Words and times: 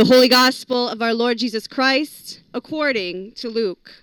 The 0.00 0.06
Holy 0.06 0.28
Gospel 0.28 0.88
of 0.88 1.02
our 1.02 1.12
Lord 1.12 1.36
Jesus 1.36 1.66
Christ 1.66 2.40
according 2.54 3.32
to 3.32 3.50
Luke. 3.50 4.02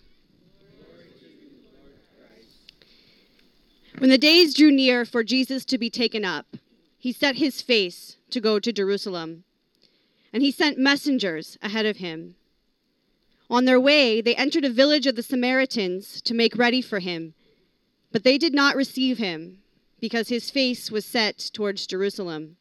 When 3.98 4.12
the 4.12 4.20
days 4.20 4.54
drew 4.54 4.70
near 4.70 5.06
for 5.06 5.24
Jesus 5.24 5.66
to 5.66 5.80
be 5.80 5.90
taken 5.90 6.24
up, 6.24 6.56
he 7.00 7.12
set 7.12 7.38
his 7.38 7.64
face 7.64 8.18
to 8.30 8.40
go 8.40 8.60
to 8.60 8.72
Jerusalem, 8.72 9.44
and 10.32 10.44
he 10.44 10.52
sent 10.52 10.78
messengers 10.78 11.58
ahead 11.64 11.88
of 11.88 11.98
him. 11.98 12.36
On 13.50 13.66
their 13.66 13.80
way, 13.80 14.22
they 14.22 14.36
entered 14.36 14.66
a 14.66 14.70
village 14.70 15.08
of 15.08 15.16
the 15.16 15.24
Samaritans 15.24 16.22
to 16.22 16.36
make 16.36 16.56
ready 16.56 16.84
for 16.84 17.00
him, 17.00 17.34
but 18.12 18.24
they 18.24 18.38
did 18.38 18.54
not 18.54 18.76
receive 18.76 19.18
him, 19.18 19.64
because 20.00 20.30
his 20.30 20.52
face 20.52 20.92
was 20.92 21.06
set 21.06 21.40
towards 21.40 21.88
Jerusalem. 21.88 22.58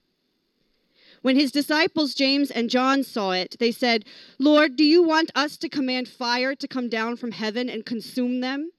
When 1.26 1.34
his 1.34 1.50
disciples 1.50 2.14
James 2.14 2.52
and 2.52 2.70
John 2.70 3.02
saw 3.02 3.32
it, 3.32 3.56
they 3.58 3.72
said, 3.72 4.04
Lord, 4.38 4.76
do 4.76 4.84
you 4.84 5.02
want 5.02 5.32
us 5.34 5.56
to 5.56 5.68
command 5.68 6.06
fire 6.06 6.54
to 6.54 6.68
come 6.68 6.88
down 6.88 7.16
from 7.16 7.32
heaven 7.32 7.68
and 7.68 7.84
consume 7.84 8.38
them? 8.38 8.70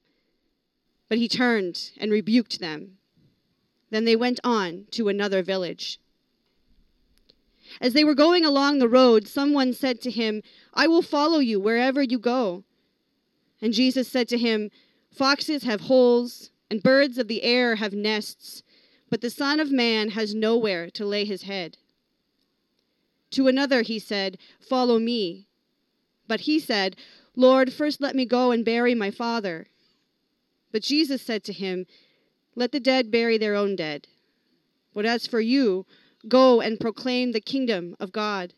But 1.09 1.17
he 1.17 1.27
turned 1.27 1.91
and 1.97 2.09
rebuked 2.09 2.61
them. 2.61 2.99
Then 3.89 4.05
they 4.05 4.15
went 4.15 4.39
on 4.45 4.85
to 4.91 5.09
another 5.09 5.43
village. 5.43 5.99
As 7.81 7.91
they 7.91 8.05
were 8.05 8.15
going 8.15 8.45
along 8.45 8.79
the 8.79 8.87
road, 8.87 9.27
someone 9.27 9.73
said 9.73 9.99
to 10.03 10.09
him, 10.09 10.41
I 10.73 10.87
will 10.87 11.01
follow 11.01 11.39
you 11.39 11.59
wherever 11.59 12.01
you 12.01 12.17
go. 12.17 12.63
And 13.61 13.73
Jesus 13.73 14.07
said 14.07 14.29
to 14.29 14.37
him, 14.37 14.71
Foxes 15.11 15.63
have 15.63 15.81
holes, 15.81 16.51
and 16.71 16.81
birds 16.81 17.17
of 17.17 17.27
the 17.27 17.43
air 17.43 17.75
have 17.75 17.91
nests, 17.91 18.63
but 19.09 19.19
the 19.19 19.29
Son 19.29 19.59
of 19.59 19.69
Man 19.69 20.11
has 20.11 20.33
nowhere 20.33 20.89
to 20.91 21.05
lay 21.05 21.25
his 21.25 21.41
head. 21.41 21.77
To 23.31 23.47
another 23.47 23.81
he 23.81 23.99
said, 23.99 24.37
Follow 24.59 24.99
me. 24.99 25.47
But 26.27 26.41
he 26.41 26.59
said, 26.59 26.95
Lord, 27.35 27.73
first 27.73 28.01
let 28.01 28.15
me 28.15 28.25
go 28.25 28.51
and 28.51 28.65
bury 28.65 28.95
my 28.95 29.11
father. 29.11 29.67
But 30.71 30.81
Jesus 30.81 31.21
said 31.21 31.43
to 31.45 31.53
him, 31.53 31.85
Let 32.55 32.71
the 32.71 32.79
dead 32.79 33.11
bury 33.11 33.37
their 33.37 33.55
own 33.55 33.75
dead. 33.75 34.07
But 34.93 35.05
as 35.05 35.27
for 35.27 35.41
you, 35.41 35.85
go 36.27 36.61
and 36.61 36.79
proclaim 36.79 37.31
the 37.31 37.41
kingdom 37.41 37.95
of 37.99 38.11
God. 38.11 38.53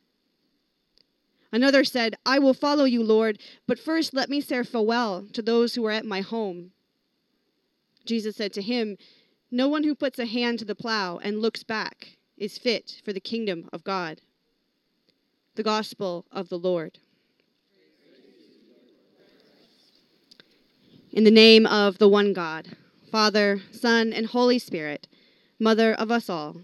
Another 1.52 1.84
said, 1.84 2.16
I 2.25 2.38
will 2.40 2.53
follow 2.53 2.86
you, 2.86 3.03
Lord, 3.03 3.40
but 3.67 3.80
first 3.80 4.14
let 4.14 4.30
me 4.30 4.40
say 4.40 4.64
farewell 4.64 5.25
to 5.34 5.42
those 5.42 5.73
who 5.75 5.86
are 5.86 5.92
at 5.92 6.06
my 6.06 6.22
home. 6.22 6.72
Jesus 8.06 8.36
said 8.36 8.53
to 8.53 8.62
him, 8.62 8.97
No 9.52 9.67
one 9.67 9.84
who 9.84 9.95
puts 9.95 10.20
a 10.20 10.25
hand 10.25 10.59
to 10.59 10.66
the 10.66 10.75
plow 10.75 11.17
and 11.17 11.42
looks 11.42 11.64
back 11.64 12.17
is 12.38 12.58
fit 12.58 13.02
for 13.03 13.14
the 13.14 13.20
kingdom 13.20 13.67
of 13.73 13.84
God 13.84 14.22
the 15.55 15.64
gospel 15.64 16.25
of 16.31 16.50
the 16.50 16.58
Lord. 16.58 17.00
In 21.11 21.23
the 21.23 21.31
name 21.31 21.66
of 21.66 21.97
the 21.97 22.08
one 22.08 22.33
God, 22.33 22.69
Father, 23.11 23.61
Son, 23.72 24.14
and 24.14 24.28
Holy 24.28 24.59
Spirit, 24.59 25.08
Mother 25.59 25.94
of 25.94 26.09
us 26.09 26.30
all. 26.30 26.56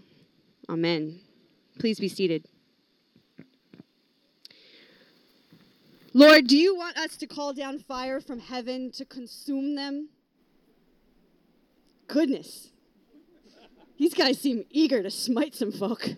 Amen. 0.68 1.20
Please 1.78 2.00
be 2.00 2.08
seated. 2.08 2.46
Lord, 6.14 6.46
do 6.46 6.56
you 6.56 6.74
want 6.74 6.96
us 6.96 7.18
to 7.18 7.26
call 7.26 7.52
down 7.52 7.78
fire 7.78 8.20
from 8.20 8.38
heaven 8.38 8.90
to 8.92 9.04
consume 9.04 9.74
them? 9.74 10.08
Goodness. 12.08 12.70
These 13.98 14.14
guys 14.14 14.40
seem 14.40 14.64
eager 14.70 15.02
to 15.02 15.10
smite 15.10 15.54
some 15.54 15.72
folk. 15.72 16.08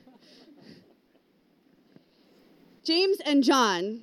James 2.89 3.19
and 3.27 3.45
John 3.45 4.01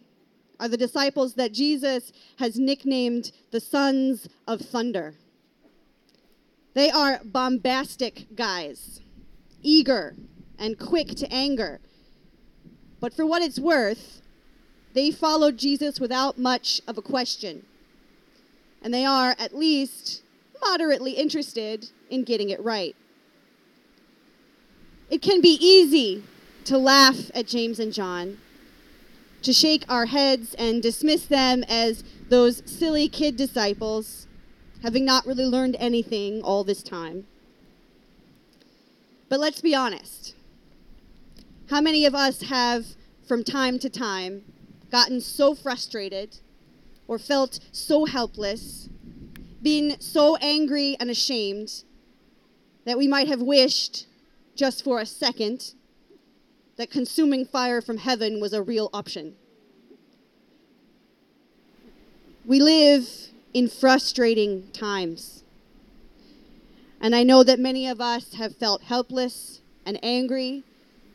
are 0.59 0.67
the 0.67 0.77
disciples 0.77 1.33
that 1.33 1.51
Jesus 1.51 2.13
has 2.37 2.59
nicknamed 2.59 3.31
the 3.49 3.59
sons 3.59 4.29
of 4.47 4.61
thunder. 4.61 5.15
They 6.75 6.91
are 6.91 7.19
bombastic 7.23 8.27
guys, 8.35 9.01
eager 9.63 10.15
and 10.59 10.77
quick 10.77 11.07
to 11.15 11.33
anger. 11.33 11.79
But 12.99 13.11
for 13.11 13.25
what 13.25 13.41
it's 13.41 13.57
worth, 13.57 14.21
they 14.93 15.09
followed 15.09 15.57
Jesus 15.57 15.99
without 15.99 16.37
much 16.37 16.79
of 16.87 16.95
a 16.99 17.01
question. 17.01 17.65
And 18.83 18.93
they 18.93 19.03
are, 19.03 19.35
at 19.39 19.55
least, 19.55 20.21
moderately 20.61 21.13
interested 21.13 21.89
in 22.11 22.23
getting 22.23 22.51
it 22.51 22.63
right. 22.63 22.95
It 25.09 25.23
can 25.23 25.41
be 25.41 25.57
easy 25.59 26.23
to 26.65 26.77
laugh 26.77 27.31
at 27.33 27.47
James 27.47 27.79
and 27.79 27.91
John 27.91 28.37
to 29.45 29.53
shake 29.53 29.85
our 29.87 30.07
heads 30.07 30.55
and 30.55 30.81
dismiss 30.81 31.25
them 31.25 31.63
as 31.67 32.03
those 32.29 32.63
silly 32.65 33.07
kid 33.07 33.37
disciples, 33.37 34.27
having 34.81 35.05
not 35.05 35.25
really 35.27 35.45
learned 35.45 35.75
anything 35.79 36.41
all 36.41 36.63
this 36.63 36.81
time. 36.81 37.27
But 39.29 39.39
let's 39.39 39.61
be 39.61 39.75
honest. 39.75 40.33
How 41.69 41.79
many 41.79 42.05
of 42.05 42.15
us 42.15 42.41
have, 42.43 42.85
from 43.27 43.43
time 43.43 43.77
to 43.79 43.89
time, 43.89 44.43
gotten 44.91 45.21
so 45.21 45.53
frustrated 45.53 46.39
or 47.07 47.19
felt 47.19 47.59
so 47.71 48.05
helpless, 48.05 48.89
been 49.61 49.99
so 49.99 50.37
angry 50.37 50.97
and 50.99 51.11
ashamed 51.11 51.83
that 52.85 52.97
we 52.97 53.07
might 53.07 53.27
have 53.27 53.41
wished, 53.41 54.07
just 54.55 54.83
for 54.83 54.99
a 54.99 55.05
second, 55.05 55.74
that 56.77 56.91
consuming 56.91 57.45
fire 57.45 57.81
from 57.81 57.97
heaven 57.97 58.39
was 58.39 58.53
a 58.53 58.61
real 58.61 58.89
option. 58.93 59.35
We 62.45 62.59
live 62.59 63.07
in 63.53 63.69
frustrating 63.69 64.69
times. 64.71 65.43
And 67.01 67.15
I 67.15 67.23
know 67.23 67.43
that 67.43 67.59
many 67.59 67.87
of 67.87 68.01
us 68.01 68.33
have 68.35 68.55
felt 68.55 68.83
helpless 68.83 69.61
and 69.85 69.99
angry 70.03 70.63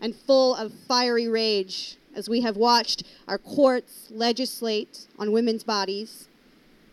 and 0.01 0.15
full 0.15 0.55
of 0.55 0.73
fiery 0.89 1.29
rage 1.29 1.97
as 2.15 2.29
we 2.29 2.41
have 2.41 2.57
watched 2.57 3.05
our 3.29 3.39
courts 3.39 4.09
legislate 4.11 5.07
on 5.19 5.33
women's 5.33 5.63
bodies, 5.63 6.29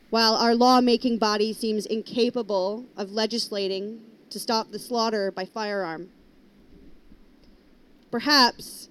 while 0.10 0.36
our 0.36 0.54
lawmaking 0.54 1.18
body 1.18 1.54
seems 1.54 1.86
incapable 1.86 2.86
of 2.96 3.12
legislating 3.12 4.02
to 4.30 4.40
stop 4.40 4.72
the 4.72 4.80
slaughter 4.80 5.32
by 5.32 5.46
firearm. 5.46 6.10
Perhaps 8.18 8.90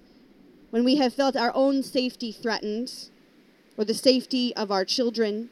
when 0.69 0.85
we 0.85 0.95
have 0.95 1.13
felt 1.13 1.35
our 1.35 1.51
own 1.53 1.83
safety 1.83 2.31
threatened 2.31 3.09
or 3.75 3.83
the 3.83 3.93
safety 3.93 4.55
of 4.55 4.71
our 4.71 4.85
children, 4.85 5.49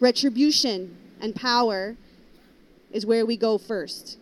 retribution 0.00 0.96
and 1.20 1.36
power 1.36 1.96
is 2.90 3.06
where 3.06 3.24
we 3.24 3.36
go 3.36 3.56
first. 3.56 4.18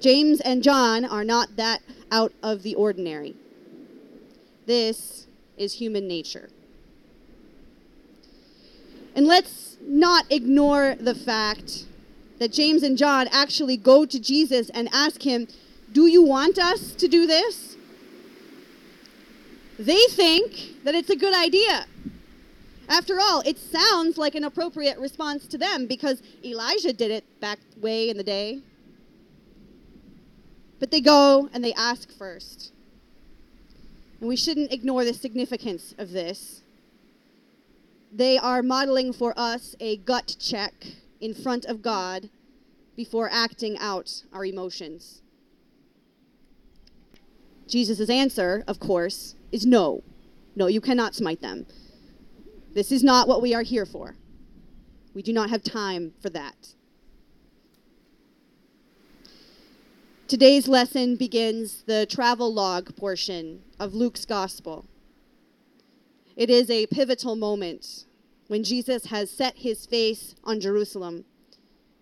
James 0.00 0.38
and 0.42 0.62
John 0.62 1.02
are 1.02 1.24
not 1.24 1.56
that 1.56 1.80
out 2.12 2.34
of 2.42 2.62
the 2.62 2.74
ordinary. 2.74 3.36
This 4.66 5.26
is 5.56 5.72
human 5.80 6.06
nature. 6.06 6.50
And 9.16 9.26
let's 9.26 9.78
not 9.80 10.26
ignore 10.28 10.94
the 10.94 11.14
fact 11.14 11.86
that 12.38 12.52
James 12.52 12.82
and 12.82 12.98
John 12.98 13.28
actually 13.32 13.78
go 13.78 14.04
to 14.04 14.20
Jesus 14.20 14.68
and 14.74 14.90
ask 14.92 15.22
him, 15.22 15.48
do 15.92 16.06
you 16.06 16.22
want 16.22 16.58
us 16.58 16.92
to 16.94 17.08
do 17.08 17.26
this? 17.26 17.76
They 19.78 20.00
think 20.10 20.84
that 20.84 20.94
it's 20.94 21.10
a 21.10 21.16
good 21.16 21.34
idea. 21.34 21.86
After 22.88 23.18
all, 23.20 23.40
it 23.46 23.56
sounds 23.56 24.18
like 24.18 24.34
an 24.34 24.44
appropriate 24.44 24.98
response 24.98 25.46
to 25.46 25.58
them 25.58 25.86
because 25.86 26.22
Elijah 26.44 26.92
did 26.92 27.10
it 27.10 27.40
back 27.40 27.58
way 27.80 28.10
in 28.10 28.16
the 28.16 28.24
day. 28.24 28.60
But 30.78 30.90
they 30.90 31.00
go 31.00 31.48
and 31.52 31.62
they 31.62 31.72
ask 31.74 32.10
first. 32.10 32.72
And 34.18 34.28
we 34.28 34.36
shouldn't 34.36 34.72
ignore 34.72 35.04
the 35.04 35.14
significance 35.14 35.94
of 35.98 36.10
this. 36.10 36.62
They 38.12 38.36
are 38.36 38.62
modeling 38.62 39.12
for 39.12 39.32
us 39.36 39.76
a 39.80 39.98
gut 39.98 40.36
check 40.38 40.74
in 41.20 41.32
front 41.32 41.64
of 41.64 41.80
God 41.80 42.28
before 42.96 43.30
acting 43.32 43.78
out 43.78 44.24
our 44.32 44.44
emotions. 44.44 45.22
Jesus' 47.70 48.10
answer, 48.10 48.64
of 48.66 48.80
course, 48.80 49.36
is 49.52 49.64
no. 49.64 50.02
No, 50.56 50.66
you 50.66 50.80
cannot 50.80 51.14
smite 51.14 51.40
them. 51.40 51.66
This 52.74 52.90
is 52.90 53.02
not 53.04 53.28
what 53.28 53.40
we 53.40 53.54
are 53.54 53.62
here 53.62 53.86
for. 53.86 54.16
We 55.14 55.22
do 55.22 55.32
not 55.32 55.50
have 55.50 55.62
time 55.62 56.12
for 56.20 56.30
that. 56.30 56.74
Today's 60.26 60.68
lesson 60.68 61.16
begins 61.16 61.82
the 61.86 62.06
travel 62.06 62.52
log 62.52 62.94
portion 62.96 63.62
of 63.78 63.94
Luke's 63.94 64.24
gospel. 64.24 64.86
It 66.36 66.50
is 66.50 66.70
a 66.70 66.86
pivotal 66.86 67.36
moment 67.36 68.04
when 68.48 68.64
Jesus 68.64 69.06
has 69.06 69.30
set 69.30 69.58
his 69.58 69.86
face 69.86 70.34
on 70.44 70.60
Jerusalem, 70.60 71.24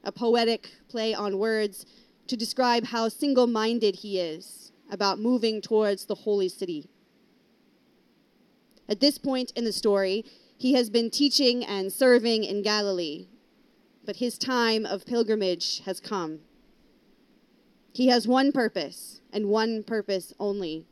a 0.05 0.13
poetic 0.13 0.71
play 0.89 1.15
on 1.15 1.39
words 1.39 1.87
to 2.27 2.37
describe 2.37 2.87
how 2.87 3.09
single 3.09 3.47
minded 3.47 3.97
he 3.97 4.19
is 4.19 4.69
about 4.91 5.19
moving 5.19 5.61
towards 5.61 6.07
the 6.07 6.15
holy 6.15 6.49
city. 6.49 6.89
At 8.89 9.01
this 9.01 9.19
point 9.19 9.53
in 9.55 9.65
the 9.65 9.73
story, 9.73 10.25
he 10.57 10.73
has 10.75 10.91
been 10.91 11.11
teaching 11.11 11.65
and 11.65 11.93
serving 11.93 12.45
in 12.45 12.63
Galilee, 12.63 13.27
but 14.05 14.17
his 14.17 14.39
time 14.39 14.87
of 14.87 15.07
pilgrimage 15.07 15.83
has 15.85 16.01
come. 16.01 16.41
He 17.93 18.09
has 18.09 18.27
one 18.27 18.53
purpose, 18.53 19.21
and 19.33 19.49
one 19.49 19.83
purpose 19.83 20.33
only 20.39 20.87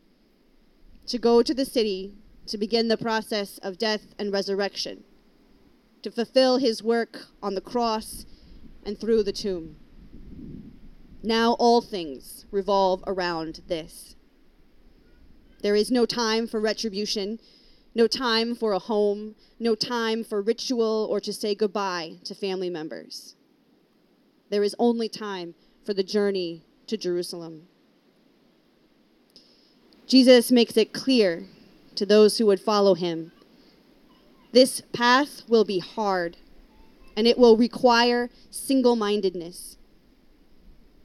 to 1.06 1.19
go 1.19 1.42
to 1.42 1.54
the 1.54 1.64
city 1.64 2.12
to 2.46 2.58
begin 2.58 2.88
the 2.88 2.96
process 2.96 3.58
of 3.58 3.78
death 3.78 4.14
and 4.19 4.32
resurrection, 4.32 5.04
to 6.02 6.10
fulfill 6.10 6.58
his 6.58 6.82
work 6.82 7.26
on 7.42 7.54
the 7.54 7.60
cross 7.60 8.26
and 8.84 8.99
through 8.99 9.22
the 9.22 9.32
tomb. 9.32 9.76
Now 11.26 11.55
all 11.55 11.81
things 11.81 12.46
revolve 12.52 13.02
around 13.05 13.62
this. 13.67 14.14
There 15.61 15.75
is 15.75 15.90
no 15.90 16.06
time 16.06 16.46
for 16.46 16.61
retribution, 16.61 17.40
no 17.96 18.06
time 18.06 18.55
for 18.55 18.73
a 18.73 18.78
home, 18.78 19.34
no 19.58 19.75
time 19.75 20.23
for 20.23 20.40
ritual 20.40 21.08
or 21.11 21.19
to 21.19 21.32
say 21.32 21.56
goodbye 21.56 22.19
to 22.23 22.34
family 22.37 22.70
members. 22.70 23.34
There 24.50 24.62
is 24.62 24.76
only 24.78 25.08
time 25.08 25.56
for 25.84 25.93
the 25.93 26.05
journey 26.05 26.62
to 26.87 26.96
Jerusalem. 26.96 27.67
Jesus 30.06 30.52
makes 30.52 30.76
it 30.76 30.93
clear 30.93 31.46
to 31.96 32.06
those 32.06 32.38
who 32.38 32.46
would 32.46 32.61
follow 32.61 32.94
him 32.94 33.32
this 34.52 34.81
path 34.93 35.43
will 35.49 35.64
be 35.64 35.81
hard, 35.81 36.37
and 37.17 37.26
it 37.26 37.37
will 37.37 37.56
require 37.56 38.31
single 38.49 38.94
mindedness. 38.94 39.76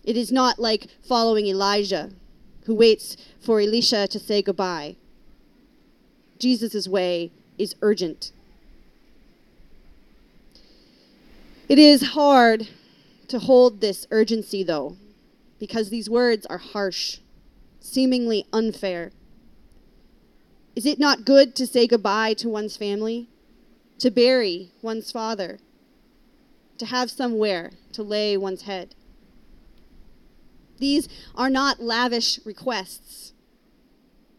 It 0.03 0.17
is 0.17 0.31
not 0.31 0.59
like 0.59 0.87
following 1.07 1.47
Elijah, 1.47 2.11
who 2.65 2.75
waits 2.75 3.17
for 3.39 3.59
Elisha 3.59 4.07
to 4.07 4.19
say 4.19 4.41
goodbye. 4.41 4.95
Jesus' 6.39 6.87
way 6.87 7.31
is 7.57 7.75
urgent. 7.81 8.31
It 11.69 11.77
is 11.79 12.13
hard 12.13 12.67
to 13.27 13.39
hold 13.39 13.79
this 13.79 14.07
urgency, 14.11 14.63
though, 14.63 14.97
because 15.59 15.89
these 15.89 16.09
words 16.09 16.45
are 16.47 16.57
harsh, 16.57 17.19
seemingly 17.79 18.45
unfair. 18.51 19.11
Is 20.75 20.85
it 20.85 20.99
not 20.99 21.25
good 21.25 21.55
to 21.55 21.67
say 21.67 21.85
goodbye 21.87 22.33
to 22.35 22.49
one's 22.49 22.75
family, 22.75 23.29
to 23.99 24.09
bury 24.09 24.71
one's 24.81 25.11
father, 25.11 25.59
to 26.77 26.87
have 26.87 27.11
somewhere 27.11 27.71
to 27.93 28.03
lay 28.03 28.35
one's 28.35 28.63
head? 28.63 28.95
These 30.81 31.07
are 31.35 31.49
not 31.51 31.79
lavish 31.79 32.39
requests. 32.43 33.33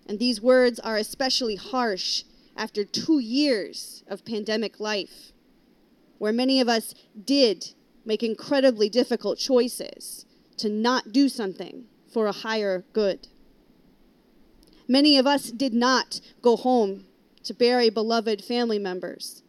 And 0.06 0.18
these 0.18 0.42
words 0.42 0.80
are 0.80 0.96
especially 0.96 1.54
harsh 1.54 2.24
after 2.56 2.84
two 2.84 3.20
years 3.20 4.02
of 4.08 4.24
pandemic 4.24 4.80
life, 4.80 5.32
where 6.18 6.32
many 6.32 6.60
of 6.60 6.68
us 6.68 6.94
did 7.24 7.74
make 8.04 8.24
incredibly 8.24 8.88
difficult 8.88 9.38
choices 9.38 10.26
to 10.56 10.68
not 10.68 11.12
do 11.12 11.28
something 11.28 11.84
for 12.12 12.26
a 12.26 12.32
higher 12.32 12.84
good. 12.92 13.28
Many 14.88 15.16
of 15.18 15.28
us 15.28 15.52
did 15.52 15.72
not 15.72 16.20
go 16.42 16.56
home 16.56 17.04
to 17.44 17.54
bury 17.54 17.88
beloved 17.88 18.42
family 18.42 18.80
members, 18.80 19.44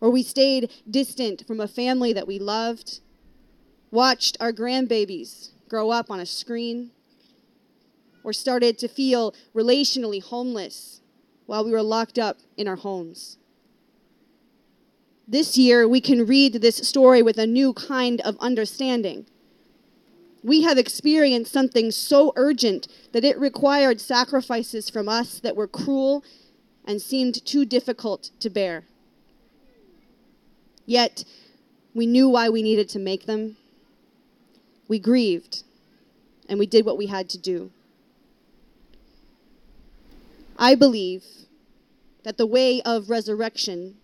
or 0.00 0.08
we 0.08 0.22
stayed 0.22 0.70
distant 0.88 1.44
from 1.48 1.58
a 1.58 1.66
family 1.66 2.12
that 2.12 2.28
we 2.28 2.38
loved, 2.38 3.00
watched 3.90 4.36
our 4.38 4.52
grandbabies 4.52 5.50
grow 5.72 5.88
up 5.88 6.10
on 6.10 6.20
a 6.20 6.26
screen, 6.26 6.90
or 8.22 8.30
started 8.30 8.76
to 8.76 8.86
feel 8.86 9.34
relationally 9.54 10.22
homeless 10.22 11.00
while 11.46 11.64
we 11.64 11.70
were 11.70 11.82
locked 11.82 12.18
up 12.18 12.36
in 12.58 12.68
our 12.68 12.76
homes. 12.76 13.38
This 15.26 15.56
year, 15.56 15.88
we 15.88 16.02
can 16.02 16.26
read 16.26 16.60
this 16.60 16.76
story 16.76 17.22
with 17.22 17.38
a 17.38 17.46
new 17.46 17.72
kind 17.72 18.20
of 18.20 18.36
understanding. 18.38 19.24
We 20.44 20.60
have 20.60 20.76
experienced 20.76 21.50
something 21.50 21.90
so 21.90 22.34
urgent 22.36 22.86
that 23.12 23.24
it 23.24 23.40
required 23.40 23.98
sacrifices 23.98 24.90
from 24.90 25.08
us 25.08 25.40
that 25.40 25.56
were 25.56 25.66
cruel 25.66 26.22
and 26.84 27.00
seemed 27.00 27.46
too 27.46 27.64
difficult 27.64 28.30
to 28.40 28.50
bear. 28.50 28.84
Yet, 30.84 31.24
we 31.94 32.04
knew 32.04 32.28
why 32.28 32.50
we 32.50 32.60
needed 32.62 32.90
to 32.90 32.98
make 32.98 33.24
them, 33.24 33.56
we 34.88 34.98
grieved, 34.98 35.62
and 36.48 36.58
we 36.58 36.66
did 36.66 36.84
what 36.84 36.98
we 36.98 37.06
had 37.06 37.28
to 37.30 37.38
do. 37.38 37.70
I 40.58 40.74
believe 40.74 41.24
that 42.24 42.36
the 42.36 42.46
way 42.46 42.82
of 42.82 43.10
resurrection, 43.10 43.96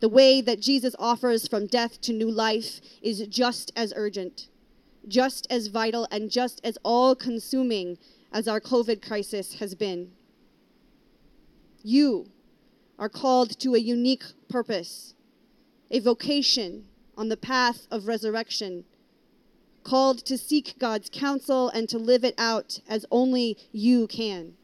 the 0.00 0.08
way 0.08 0.40
that 0.40 0.60
Jesus 0.60 0.94
offers 0.98 1.48
from 1.48 1.66
death 1.66 2.00
to 2.02 2.12
new 2.12 2.30
life, 2.30 2.80
is 3.02 3.26
just 3.26 3.72
as 3.74 3.92
urgent, 3.96 4.48
just 5.08 5.46
as 5.50 5.68
vital, 5.68 6.06
and 6.10 6.30
just 6.30 6.60
as 6.62 6.78
all 6.84 7.14
consuming 7.14 7.98
as 8.32 8.46
our 8.46 8.60
COVID 8.60 9.04
crisis 9.04 9.54
has 9.54 9.74
been. 9.74 10.12
You 11.82 12.28
are 12.98 13.08
called 13.08 13.58
to 13.60 13.74
a 13.74 13.78
unique 13.78 14.24
purpose, 14.48 15.14
a 15.90 16.00
vocation 16.00 16.84
on 17.16 17.28
the 17.28 17.36
path 17.36 17.86
of 17.90 18.06
resurrection 18.06 18.84
called 19.84 20.18
to 20.26 20.36
seek 20.36 20.78
God's 20.78 21.10
counsel 21.10 21.68
and 21.68 21.88
to 21.88 21.98
live 21.98 22.24
it 22.24 22.34
out 22.38 22.80
as 22.88 23.06
only 23.10 23.56
you 23.72 24.06
can. 24.06 24.54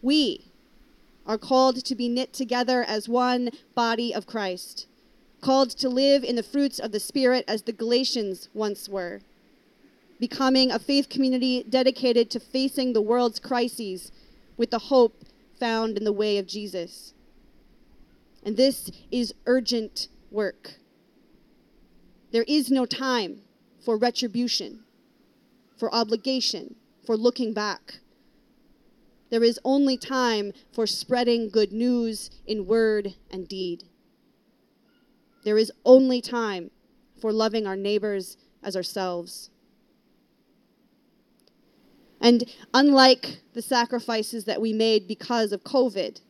We 0.00 0.52
are 1.26 1.38
called 1.38 1.84
to 1.84 1.94
be 1.94 2.08
knit 2.08 2.32
together 2.32 2.82
as 2.82 3.08
one 3.08 3.50
body 3.74 4.12
of 4.14 4.26
Christ, 4.26 4.86
called 5.40 5.70
to 5.70 5.88
live 5.88 6.24
in 6.24 6.36
the 6.36 6.42
fruits 6.42 6.78
of 6.78 6.92
the 6.92 7.00
Spirit 7.00 7.44
as 7.46 7.62
the 7.62 7.72
Galatians 7.72 8.48
once 8.52 8.88
were, 8.88 9.20
becoming 10.18 10.70
a 10.70 10.78
faith 10.78 11.08
community 11.08 11.64
dedicated 11.68 12.30
to 12.30 12.40
facing 12.40 12.92
the 12.92 13.02
world's 13.02 13.38
crises 13.38 14.10
with 14.56 14.70
the 14.70 14.78
hope 14.78 15.24
found 15.58 15.96
in 15.96 16.04
the 16.04 16.12
way 16.12 16.38
of 16.38 16.46
Jesus. 16.46 17.14
And 18.44 18.56
this 18.56 18.90
is 19.12 19.34
urgent 19.46 20.08
work. 20.30 20.74
There 22.32 22.44
is 22.48 22.70
no 22.70 22.86
time 22.86 23.42
for 23.84 23.98
retribution, 23.98 24.80
for 25.76 25.94
obligation, 25.94 26.76
for 27.04 27.16
looking 27.16 27.52
back. 27.52 27.98
There 29.30 29.44
is 29.44 29.60
only 29.64 29.98
time 29.98 30.52
for 30.72 30.86
spreading 30.86 31.50
good 31.50 31.72
news 31.72 32.30
in 32.46 32.66
word 32.66 33.14
and 33.30 33.46
deed. 33.46 33.84
There 35.44 35.58
is 35.58 35.72
only 35.84 36.20
time 36.20 36.70
for 37.20 37.32
loving 37.32 37.66
our 37.66 37.76
neighbors 37.76 38.36
as 38.62 38.76
ourselves. 38.76 39.50
And 42.20 42.44
unlike 42.72 43.40
the 43.52 43.62
sacrifices 43.62 44.44
that 44.44 44.60
we 44.60 44.72
made 44.72 45.08
because 45.08 45.52
of 45.52 45.64
COVID, 45.64 46.20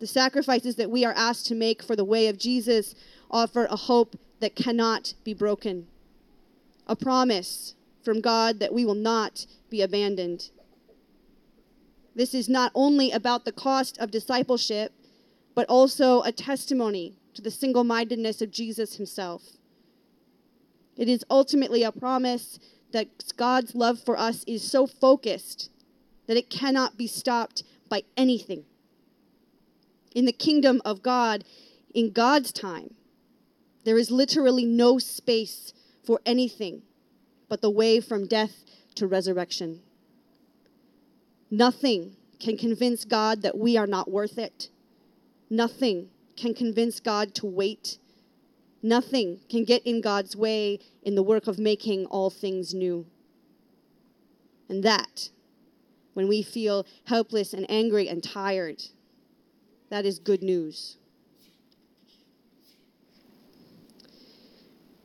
the 0.00 0.06
sacrifices 0.06 0.76
that 0.76 0.90
we 0.90 1.04
are 1.04 1.14
asked 1.16 1.46
to 1.46 1.54
make 1.54 1.82
for 1.82 1.94
the 1.94 2.04
way 2.04 2.26
of 2.26 2.38
Jesus 2.38 2.94
offer 3.30 3.66
a 3.66 3.76
hope 3.76 4.16
that 4.42 4.56
cannot 4.56 5.14
be 5.22 5.32
broken, 5.32 5.86
a 6.88 6.96
promise 6.96 7.76
from 8.04 8.20
God 8.20 8.58
that 8.58 8.74
we 8.74 8.84
will 8.84 8.96
not 8.96 9.46
be 9.70 9.80
abandoned. 9.80 10.50
This 12.16 12.34
is 12.34 12.48
not 12.48 12.72
only 12.74 13.12
about 13.12 13.44
the 13.44 13.52
cost 13.52 13.96
of 13.98 14.10
discipleship, 14.10 14.92
but 15.54 15.68
also 15.68 16.22
a 16.22 16.32
testimony 16.32 17.14
to 17.34 17.40
the 17.40 17.52
single 17.52 17.84
mindedness 17.84 18.42
of 18.42 18.50
Jesus 18.50 18.96
himself. 18.96 19.42
It 20.96 21.08
is 21.08 21.24
ultimately 21.30 21.84
a 21.84 21.92
promise 21.92 22.58
that 22.90 23.08
God's 23.36 23.76
love 23.76 24.00
for 24.04 24.18
us 24.18 24.42
is 24.48 24.68
so 24.68 24.88
focused 24.88 25.70
that 26.26 26.36
it 26.36 26.50
cannot 26.50 26.98
be 26.98 27.06
stopped 27.06 27.62
by 27.88 28.02
anything 28.16 28.64
in 30.16 30.24
the 30.24 30.32
kingdom 30.32 30.82
of 30.84 31.00
God, 31.00 31.44
in 31.94 32.10
God's 32.10 32.52
time, 32.52 32.94
there 33.84 33.98
is 33.98 34.10
literally 34.10 34.64
no 34.64 34.98
space 34.98 35.72
for 36.04 36.20
anything 36.24 36.82
but 37.48 37.60
the 37.60 37.70
way 37.70 38.00
from 38.00 38.26
death 38.26 38.64
to 38.94 39.06
resurrection. 39.06 39.80
Nothing 41.50 42.16
can 42.40 42.56
convince 42.56 43.04
God 43.04 43.42
that 43.42 43.58
we 43.58 43.76
are 43.76 43.86
not 43.86 44.10
worth 44.10 44.38
it. 44.38 44.68
Nothing 45.50 46.08
can 46.36 46.54
convince 46.54 46.98
God 46.98 47.34
to 47.36 47.46
wait. 47.46 47.98
Nothing 48.82 49.40
can 49.48 49.64
get 49.64 49.86
in 49.86 50.00
God's 50.00 50.34
way 50.34 50.80
in 51.02 51.14
the 51.14 51.22
work 51.22 51.46
of 51.46 51.58
making 51.58 52.06
all 52.06 52.30
things 52.30 52.74
new. 52.74 53.06
And 54.68 54.82
that, 54.82 55.28
when 56.14 56.26
we 56.26 56.42
feel 56.42 56.86
helpless 57.04 57.52
and 57.52 57.70
angry 57.70 58.08
and 58.08 58.22
tired, 58.22 58.82
that 59.90 60.06
is 60.06 60.18
good 60.18 60.42
news. 60.42 60.96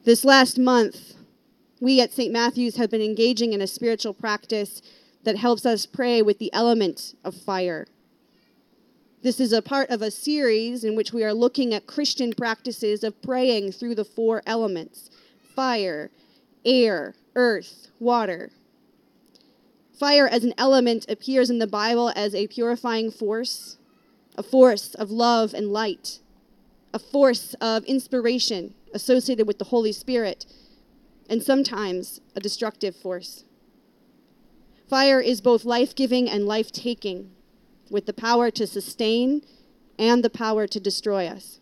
This 0.08 0.24
last 0.24 0.58
month, 0.58 1.16
we 1.82 2.00
at 2.00 2.14
St. 2.14 2.32
Matthew's 2.32 2.78
have 2.78 2.90
been 2.90 3.02
engaging 3.02 3.52
in 3.52 3.60
a 3.60 3.68
spiritual 3.68 4.14
practice 4.14 4.82
that 5.26 5.36
helps 5.36 5.66
us 5.66 5.86
pray 5.86 6.22
with 6.22 6.40
the 6.40 6.50
element 6.54 7.14
of 7.26 7.36
fire. 7.36 7.88
This 9.22 9.42
is 9.42 9.52
a 9.52 9.62
part 9.62 9.90
of 9.90 10.02
a 10.02 10.10
series 10.10 10.86
in 10.86 10.96
which 10.96 11.12
we 11.12 11.26
are 11.26 11.34
looking 11.34 11.74
at 11.74 11.88
Christian 11.88 12.32
practices 12.32 13.04
of 13.04 13.22
praying 13.22 13.74
through 13.74 13.96
the 13.96 14.06
four 14.06 14.42
elements 14.48 15.10
fire, 15.54 16.10
air, 16.64 17.14
earth, 17.36 17.90
water. 18.00 18.52
Fire 19.92 20.30
as 20.30 20.46
an 20.46 20.54
element 20.58 21.06
appears 21.10 21.50
in 21.50 21.60
the 21.60 21.68
Bible 21.68 22.14
as 22.16 22.34
a 22.34 22.48
purifying 22.48 23.12
force, 23.12 23.76
a 24.38 24.44
force 24.44 24.96
of 24.96 25.12
love 25.12 25.54
and 25.54 25.74
light, 25.74 26.20
a 26.94 27.00
force 27.00 27.56
of 27.60 27.84
inspiration 27.84 28.74
associated 28.98 29.48
with 29.48 29.60
the 29.60 29.72
Holy 29.74 29.92
Spirit, 29.92 30.46
and 31.30 31.44
sometimes 31.44 32.20
a 32.36 32.40
destructive 32.40 32.96
force. 32.96 33.44
Fire 34.90 35.22
is 35.22 35.40
both 35.40 35.64
life 35.66 35.94
giving 35.94 36.28
and 36.28 36.48
life 36.48 36.72
taking, 36.72 37.32
with 37.90 38.06
the 38.08 38.14
power 38.28 38.50
to 38.52 38.66
sustain 38.66 39.44
and 40.00 40.24
the 40.24 40.30
power 40.30 40.66
to 40.68 40.80
destroy 40.80 41.28
us. 41.28 41.60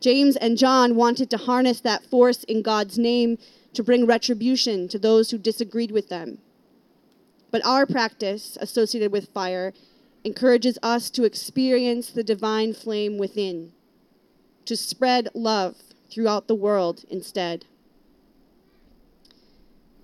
James 0.00 0.36
and 0.36 0.58
John 0.58 0.96
wanted 0.96 1.30
to 1.30 1.38
harness 1.38 1.80
that 1.80 2.04
force 2.04 2.44
in 2.44 2.60
God's 2.60 2.98
name 2.98 3.38
to 3.72 3.82
bring 3.82 4.04
retribution 4.06 4.88
to 4.88 4.98
those 4.98 5.30
who 5.30 5.38
disagreed 5.38 5.90
with 5.90 6.08
them. 6.10 6.38
But 7.50 7.64
our 7.64 7.86
practice 7.86 8.58
associated 8.60 9.12
with 9.12 9.30
fire 9.30 9.72
encourages 10.24 10.78
us 10.82 11.08
to 11.10 11.24
experience 11.24 12.10
the 12.10 12.24
divine 12.24 12.74
flame 12.74 13.16
within, 13.16 13.72
to 14.66 14.76
spread 14.76 15.28
love 15.34 15.76
throughout 16.10 16.48
the 16.48 16.54
world 16.54 17.04
instead. 17.08 17.64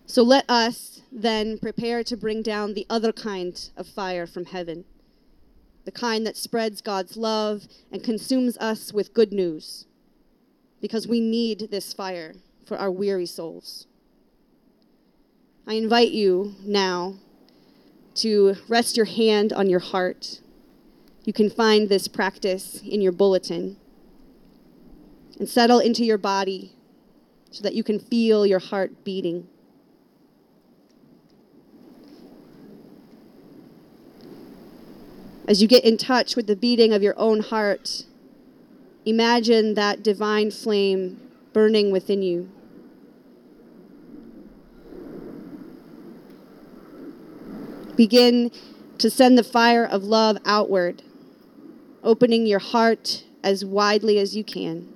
So 0.06 0.22
let 0.22 0.48
us 0.48 1.00
then 1.10 1.58
prepare 1.58 2.04
to 2.04 2.16
bring 2.16 2.42
down 2.42 2.74
the 2.74 2.86
other 2.90 3.12
kind 3.12 3.70
of 3.76 3.86
fire 3.86 4.26
from 4.26 4.44
heaven, 4.44 4.84
the 5.84 5.92
kind 5.92 6.26
that 6.26 6.36
spreads 6.36 6.82
God's 6.82 7.16
love 7.16 7.66
and 7.90 8.04
consumes 8.04 8.58
us 8.58 8.92
with 8.92 9.14
good 9.14 9.32
news, 9.32 9.86
because 10.80 11.08
we 11.08 11.20
need 11.20 11.68
this 11.70 11.92
fire 11.92 12.34
for 12.66 12.76
our 12.76 12.90
weary 12.90 13.26
souls. 13.26 13.86
I 15.66 15.74
invite 15.74 16.10
you 16.10 16.56
now 16.62 17.14
to 18.16 18.56
rest 18.68 18.96
your 18.96 19.06
hand 19.06 19.52
on 19.52 19.70
your 19.70 19.80
heart. 19.80 20.40
You 21.24 21.32
can 21.32 21.48
find 21.48 21.88
this 21.88 22.08
practice 22.08 22.82
in 22.82 23.00
your 23.00 23.12
bulletin. 23.12 23.76
And 25.38 25.48
settle 25.48 25.80
into 25.80 26.04
your 26.04 26.18
body 26.18 26.72
so 27.50 27.62
that 27.62 27.74
you 27.74 27.82
can 27.82 27.98
feel 27.98 28.46
your 28.46 28.58
heart 28.58 29.04
beating. 29.04 29.48
As 35.48 35.60
you 35.60 35.68
get 35.68 35.84
in 35.84 35.96
touch 35.96 36.36
with 36.36 36.46
the 36.46 36.56
beating 36.56 36.92
of 36.92 37.02
your 37.02 37.18
own 37.18 37.40
heart, 37.40 38.04
imagine 39.04 39.74
that 39.74 40.02
divine 40.02 40.50
flame 40.50 41.20
burning 41.52 41.90
within 41.90 42.22
you. 42.22 42.50
Begin 47.96 48.50
to 48.98 49.10
send 49.10 49.36
the 49.36 49.44
fire 49.44 49.84
of 49.84 50.04
love 50.04 50.38
outward, 50.46 51.02
opening 52.02 52.46
your 52.46 52.60
heart 52.60 53.24
as 53.42 53.64
widely 53.64 54.18
as 54.18 54.36
you 54.36 54.44
can. 54.44 54.91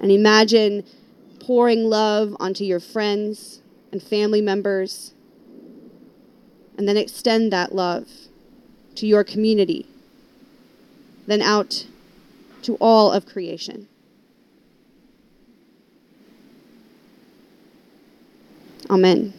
And 0.00 0.12
imagine 0.12 0.84
pouring 1.40 1.84
love 1.84 2.36
onto 2.38 2.64
your 2.64 2.80
friends 2.80 3.62
and 3.90 4.02
family 4.02 4.40
members, 4.40 5.12
and 6.76 6.86
then 6.86 6.96
extend 6.96 7.52
that 7.52 7.74
love 7.74 8.08
to 8.94 9.06
your 9.06 9.24
community, 9.24 9.86
then 11.26 11.40
out 11.40 11.86
to 12.62 12.76
all 12.80 13.10
of 13.12 13.26
creation. 13.26 13.88
Amen. 18.90 19.32